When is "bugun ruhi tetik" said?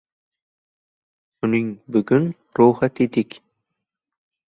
1.97-3.37